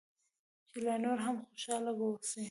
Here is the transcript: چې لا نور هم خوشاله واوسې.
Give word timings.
چې 0.69 0.77
لا 0.85 0.95
نور 1.03 1.17
هم 1.25 1.35
خوشاله 1.49 1.91
واوسې. 1.95 2.39